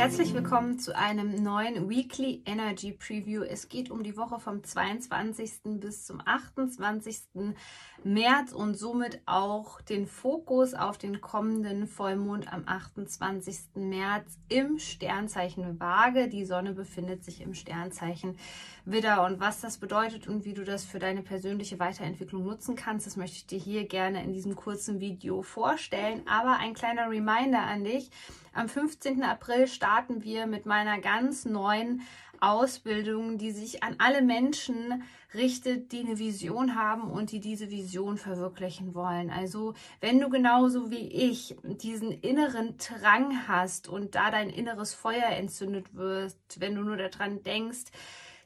[0.00, 3.42] Herzlich willkommen zu einem neuen Weekly Energy Preview.
[3.42, 5.78] Es geht um die Woche vom 22.
[5.78, 7.52] bis zum 28.
[8.02, 13.74] März und somit auch den Fokus auf den kommenden Vollmond am 28.
[13.74, 16.28] März im Sternzeichen Waage.
[16.28, 18.38] Die Sonne befindet sich im Sternzeichen
[18.90, 23.06] Widder und was das bedeutet und wie du das für deine persönliche Weiterentwicklung nutzen kannst,
[23.06, 26.22] das möchte ich dir hier gerne in diesem kurzen Video vorstellen.
[26.26, 28.10] Aber ein kleiner Reminder an dich.
[28.52, 29.22] Am 15.
[29.22, 32.02] April starten wir mit meiner ganz neuen
[32.40, 35.02] Ausbildung, die sich an alle Menschen
[35.34, 39.30] richtet, die eine Vision haben und die diese Vision verwirklichen wollen.
[39.30, 45.28] Also wenn du genauso wie ich diesen inneren Drang hast und da dein inneres Feuer
[45.28, 47.92] entzündet wird, wenn du nur daran denkst,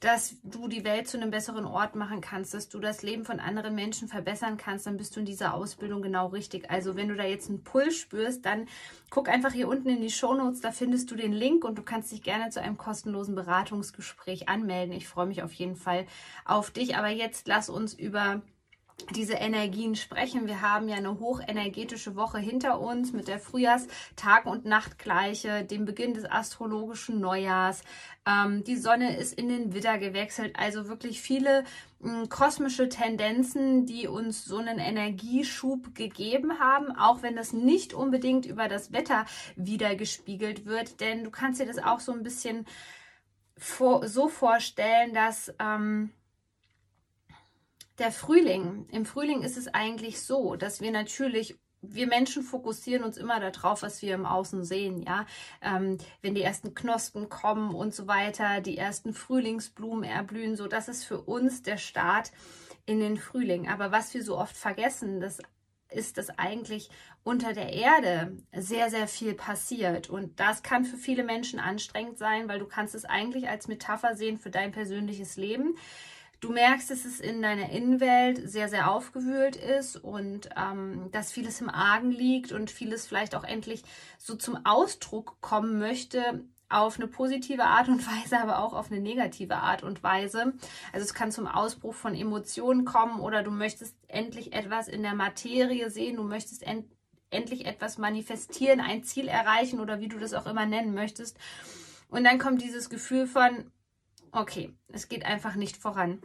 [0.00, 3.38] dass du die Welt zu einem besseren Ort machen kannst, dass du das Leben von
[3.38, 6.70] anderen Menschen verbessern kannst, dann bist du in dieser Ausbildung genau richtig.
[6.70, 8.66] Also wenn du da jetzt einen Pull spürst, dann
[9.10, 11.82] guck einfach hier unten in die Show Notes, da findest du den Link und du
[11.82, 14.94] kannst dich gerne zu einem kostenlosen Beratungsgespräch anmelden.
[14.94, 16.06] Ich freue mich auf jeden Fall
[16.46, 16.96] auf dich.
[16.96, 18.40] Aber jetzt lass uns über
[19.06, 20.46] diese Energien sprechen.
[20.46, 26.14] Wir haben ja eine hochenergetische Woche hinter uns mit der Frühjahrs-Tag- und Nachtgleiche, dem Beginn
[26.14, 27.82] des astrologischen Neujahrs.
[28.26, 31.64] Ähm, die Sonne ist in den Widder gewechselt, also wirklich viele
[32.00, 37.94] mh, hm, kosmische Tendenzen, die uns so einen Energieschub gegeben haben, auch wenn das nicht
[37.94, 42.22] unbedingt über das Wetter wieder gespiegelt wird, denn du kannst dir das auch so ein
[42.22, 42.66] bisschen
[43.56, 46.10] vor, so vorstellen, dass ähm,
[48.00, 48.86] der Frühling.
[48.90, 53.82] Im Frühling ist es eigentlich so, dass wir natürlich wir Menschen fokussieren uns immer darauf,
[53.82, 55.24] was wir im Außen sehen, ja.
[55.62, 60.88] Ähm, wenn die ersten Knospen kommen und so weiter, die ersten Frühlingsblumen erblühen, so das
[60.88, 62.32] ist für uns der Start
[62.84, 63.68] in den Frühling.
[63.68, 65.38] Aber was wir so oft vergessen, das
[65.88, 66.90] ist, dass eigentlich
[67.22, 70.08] unter der Erde sehr, sehr viel passiert.
[70.08, 74.14] Und das kann für viele Menschen anstrengend sein, weil du kannst es eigentlich als Metapher
[74.14, 75.76] sehen für dein persönliches Leben.
[76.40, 81.60] Du merkst, dass es in deiner Innenwelt sehr, sehr aufgewühlt ist und ähm, dass vieles
[81.60, 83.82] im Argen liegt und vieles vielleicht auch endlich
[84.18, 89.00] so zum Ausdruck kommen möchte auf eine positive Art und Weise, aber auch auf eine
[89.00, 90.54] negative Art und Weise.
[90.92, 95.14] Also es kann zum Ausbruch von Emotionen kommen oder du möchtest endlich etwas in der
[95.14, 96.86] Materie sehen, du möchtest end
[97.32, 101.38] endlich etwas manifestieren, ein Ziel erreichen oder wie du das auch immer nennen möchtest.
[102.08, 103.70] Und dann kommt dieses Gefühl von,
[104.32, 106.20] okay, es geht einfach nicht voran.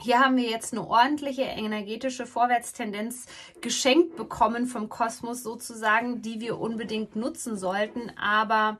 [0.00, 3.26] Hier haben wir jetzt eine ordentliche energetische Vorwärtstendenz
[3.60, 8.10] geschenkt bekommen vom Kosmos sozusagen, die wir unbedingt nutzen sollten.
[8.18, 8.78] Aber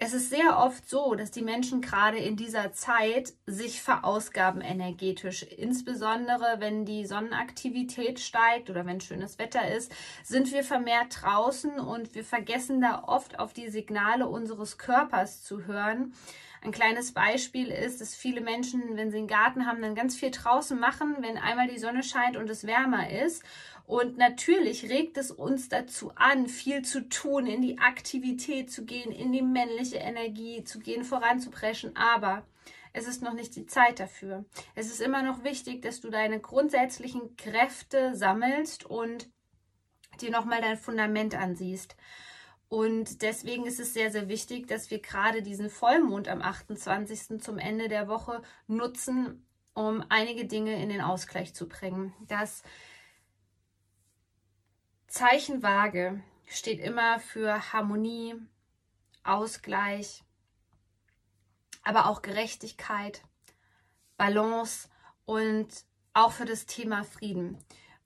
[0.00, 5.42] es ist sehr oft so, dass die Menschen gerade in dieser Zeit sich verausgaben energetisch.
[5.42, 12.14] Insbesondere wenn die Sonnenaktivität steigt oder wenn schönes Wetter ist, sind wir vermehrt draußen und
[12.14, 16.14] wir vergessen da oft auf die Signale unseres Körpers zu hören.
[16.62, 20.30] Ein kleines Beispiel ist, dass viele Menschen, wenn sie einen Garten haben, dann ganz viel
[20.30, 23.44] draußen machen, wenn einmal die Sonne scheint und es wärmer ist.
[23.86, 29.12] Und natürlich regt es uns dazu an, viel zu tun, in die Aktivität zu gehen,
[29.12, 31.96] in die männliche Energie zu gehen, voranzupreschen.
[31.96, 32.44] Aber
[32.92, 34.44] es ist noch nicht die Zeit dafür.
[34.74, 39.30] Es ist immer noch wichtig, dass du deine grundsätzlichen Kräfte sammelst und
[40.20, 41.96] dir nochmal dein Fundament ansiehst.
[42.68, 47.40] Und deswegen ist es sehr, sehr wichtig, dass wir gerade diesen Vollmond am 28.
[47.40, 52.12] zum Ende der Woche nutzen, um einige Dinge in den Ausgleich zu bringen.
[52.26, 52.62] Das
[55.06, 58.34] Zeichen Waage steht immer für Harmonie,
[59.24, 60.22] Ausgleich,
[61.82, 63.22] aber auch Gerechtigkeit,
[64.18, 64.90] Balance
[65.24, 65.68] und
[66.12, 67.58] auch für das Thema Frieden.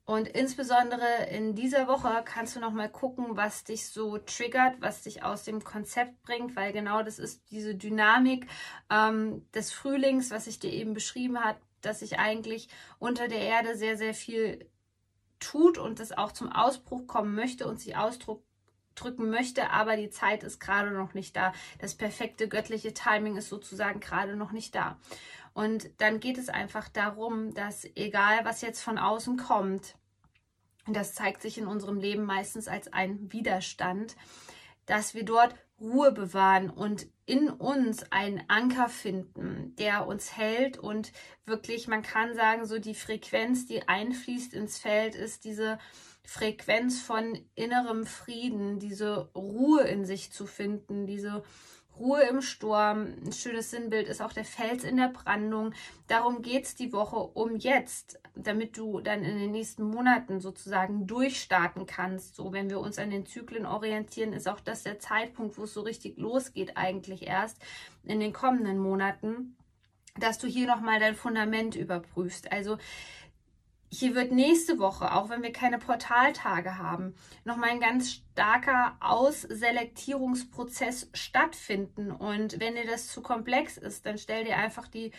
[0.05, 5.03] Und insbesondere in dieser Woche kannst du noch mal gucken, was dich so triggert, was
[5.03, 8.47] dich aus dem Konzept bringt, weil genau das ist diese Dynamik
[8.89, 12.67] ähm, des Frühlings, was ich dir eben beschrieben habe, dass sich eigentlich
[12.99, 14.69] unter der Erde sehr, sehr viel
[15.39, 20.43] tut und das auch zum Ausbruch kommen möchte und sich ausdrücken möchte, aber die Zeit
[20.43, 21.53] ist gerade noch nicht da.
[21.79, 24.97] Das perfekte göttliche Timing ist sozusagen gerade noch nicht da.
[25.53, 29.95] Und dann geht es einfach darum, dass egal was jetzt von außen kommt,
[30.87, 34.15] das zeigt sich in unserem Leben meistens als ein Widerstand,
[34.85, 41.11] dass wir dort Ruhe bewahren und in uns einen Anker finden, der uns hält und
[41.45, 45.77] wirklich, man kann sagen, so die Frequenz, die einfließt ins Feld, ist diese
[46.25, 51.43] Frequenz von innerem Frieden, diese Ruhe in sich zu finden, diese
[51.99, 53.13] Ruhe im Sturm.
[53.25, 55.73] Ein schönes Sinnbild ist auch der Fels in der Brandung.
[56.07, 61.07] Darum geht es die Woche um jetzt, damit du dann in den nächsten Monaten sozusagen
[61.07, 62.35] durchstarten kannst.
[62.35, 65.73] So, wenn wir uns an den Zyklen orientieren, ist auch das der Zeitpunkt, wo es
[65.73, 67.57] so richtig losgeht, eigentlich erst
[68.03, 69.55] in den kommenden Monaten,
[70.17, 72.51] dass du hier nochmal dein Fundament überprüfst.
[72.51, 72.77] Also
[73.93, 77.13] hier wird nächste Woche, auch wenn wir keine Portaltage haben,
[77.45, 82.09] nochmal ein ganz starker Ausselektierungsprozess stattfinden.
[82.11, 85.11] Und wenn dir das zu komplex ist, dann stell dir einfach die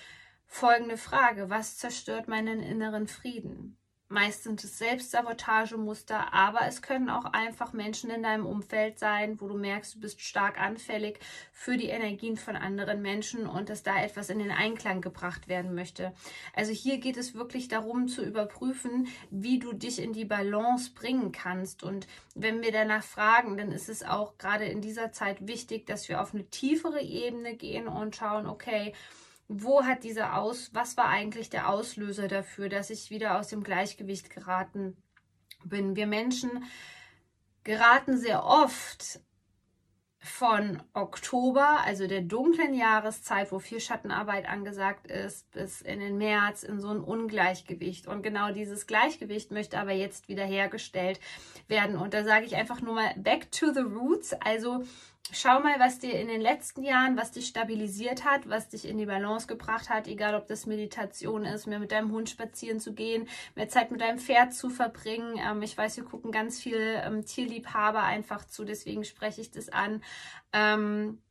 [0.46, 1.50] folgende Frage.
[1.50, 3.78] Was zerstört meinen inneren Frieden?
[4.08, 9.48] Meist sind es Selbstsabotagemuster, aber es können auch einfach Menschen in deinem Umfeld sein, wo
[9.48, 11.18] du merkst, du bist stark anfällig
[11.52, 15.74] für die Energien von anderen Menschen und dass da etwas in den Einklang gebracht werden
[15.74, 16.12] möchte.
[16.54, 21.32] Also hier geht es wirklich darum zu überprüfen, wie du dich in die Balance bringen
[21.32, 21.82] kannst.
[21.82, 26.10] Und wenn wir danach fragen, dann ist es auch gerade in dieser Zeit wichtig, dass
[26.10, 28.92] wir auf eine tiefere Ebene gehen und schauen, okay,
[29.48, 33.62] wo hat dieser Aus, was war eigentlich der Auslöser dafür, dass ich wieder aus dem
[33.62, 34.96] Gleichgewicht geraten
[35.64, 35.96] bin?
[35.96, 36.64] Wir Menschen
[37.62, 39.20] geraten sehr oft
[40.24, 46.62] von Oktober, also der dunklen Jahreszeit, wo viel Schattenarbeit angesagt ist, bis in den März
[46.62, 48.06] in so ein Ungleichgewicht.
[48.06, 51.20] Und genau dieses Gleichgewicht möchte aber jetzt wieder hergestellt
[51.68, 51.96] werden.
[51.96, 54.32] Und da sage ich einfach nur mal back to the roots.
[54.32, 54.84] Also
[55.32, 58.98] Schau mal, was dir in den letzten Jahren, was dich stabilisiert hat, was dich in
[58.98, 62.92] die Balance gebracht hat, egal ob das Meditation ist, mehr mit deinem Hund spazieren zu
[62.92, 65.38] gehen, mehr Zeit mit deinem Pferd zu verbringen.
[65.38, 69.70] Ähm, ich weiß, wir gucken ganz viele ähm, Tierliebhaber einfach zu, deswegen spreche ich das
[69.70, 70.04] an.
[70.52, 71.22] Ähm,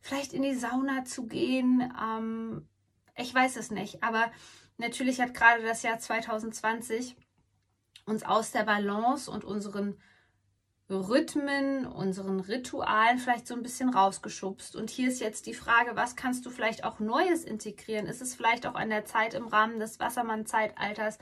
[0.00, 2.68] vielleicht in die Sauna zu gehen, ähm,
[3.16, 4.30] ich weiß es nicht, aber
[4.76, 7.16] natürlich hat gerade das Jahr 2020
[8.06, 10.00] uns aus der Balance und unseren
[10.90, 14.74] Rhythmen, unseren Ritualen vielleicht so ein bisschen rausgeschubst.
[14.74, 18.06] Und hier ist jetzt die Frage, was kannst du vielleicht auch Neues integrieren?
[18.06, 21.18] Ist es vielleicht auch an der Zeit im Rahmen des Wassermann-Zeitalters,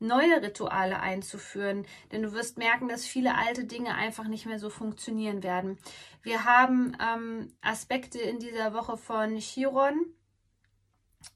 [0.00, 1.86] neue Rituale einzuführen?
[2.10, 5.78] Denn du wirst merken, dass viele alte Dinge einfach nicht mehr so funktionieren werden.
[6.22, 10.06] Wir haben ähm, Aspekte in dieser Woche von Chiron.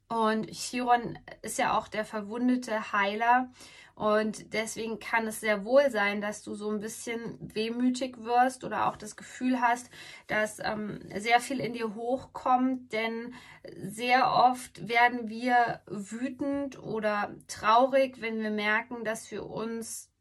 [0.09, 3.51] Und Chiron ist ja auch der verwundete Heiler.
[3.99, 8.87] Und deswegen kann es sehr wohl sein, dass du so ein bisschen wehmütig wirst oder
[8.87, 9.91] auch das Gefühl hast,
[10.29, 12.93] dass ähm, sehr viel in dir hochkommt.
[12.93, 13.35] Denn
[13.83, 20.13] sehr oft werden wir wütend oder traurig, wenn wir merken, dass wir uns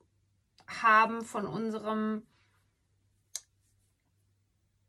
[0.66, 2.24] haben von unserem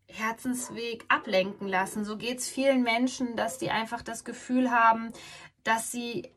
[0.07, 2.07] Herzensweg ablenken lassen.
[2.07, 5.13] So geht es vielen Menschen, dass die einfach das Gefühl haben,
[5.63, 6.33] dass sie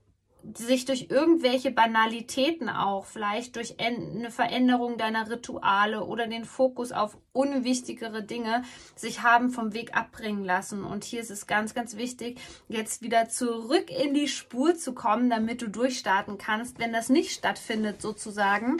[0.55, 7.17] sich durch irgendwelche Banalitäten auch, vielleicht durch eine Veränderung deiner Rituale oder den Fokus auf
[7.33, 8.63] unwichtigere Dinge,
[8.95, 10.83] sich haben vom Weg abbringen lassen.
[10.83, 15.29] Und hier ist es ganz, ganz wichtig, jetzt wieder zurück in die Spur zu kommen,
[15.29, 18.77] damit du durchstarten kannst, wenn das nicht stattfindet sozusagen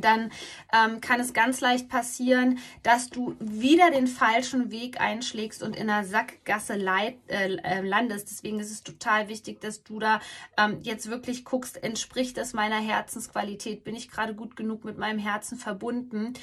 [0.00, 0.30] dann
[0.72, 5.88] ähm, kann es ganz leicht passieren, dass du wieder den falschen Weg einschlägst und in
[5.88, 8.30] einer Sackgasse leid, äh, äh, landest.
[8.30, 10.20] Deswegen ist es total wichtig, dass du da
[10.56, 13.84] ähm, jetzt wirklich guckst, entspricht das meiner Herzensqualität?
[13.84, 16.34] Bin ich gerade gut genug mit meinem Herzen verbunden?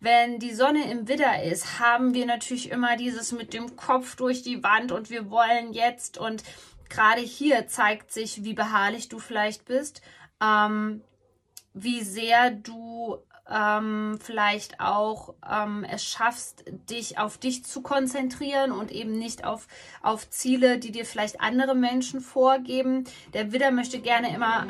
[0.00, 4.42] Wenn die Sonne im Widder ist, haben wir natürlich immer dieses mit dem Kopf durch
[4.42, 6.42] die Wand und wir wollen jetzt und
[6.88, 10.00] gerade hier zeigt sich, wie beharrlich du vielleicht bist.
[10.42, 11.02] Ähm,
[11.74, 13.18] wie sehr du
[13.50, 19.66] ähm, vielleicht auch ähm, es schaffst, dich auf dich zu konzentrieren und eben nicht auf,
[20.02, 23.04] auf Ziele, die dir vielleicht andere Menschen vorgeben.
[23.34, 24.66] Der Widder möchte gerne immer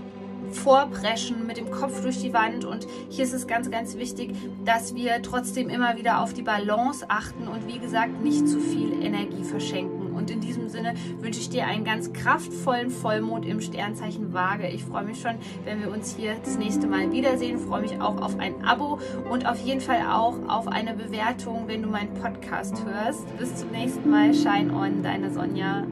[0.50, 4.94] vorpreschen mit dem Kopf durch die Wand und hier ist es ganz, ganz wichtig, dass
[4.94, 9.44] wir trotzdem immer wieder auf die Balance achten und wie gesagt nicht zu viel Energie
[9.44, 9.99] verschenken.
[10.14, 14.68] Und in diesem Sinne wünsche ich dir einen ganz kraftvollen Vollmond im Sternzeichen Waage.
[14.68, 17.58] Ich freue mich schon, wenn wir uns hier das nächste Mal wiedersehen.
[17.58, 18.98] Ich freue mich auch auf ein Abo
[19.30, 23.24] und auf jeden Fall auch auf eine Bewertung, wenn du meinen Podcast hörst.
[23.38, 24.34] Bis zum nächsten Mal.
[24.34, 25.84] Shine on, deine Sonja.